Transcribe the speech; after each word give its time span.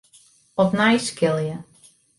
Opnij 0.63 0.97
skilje. 1.07 1.57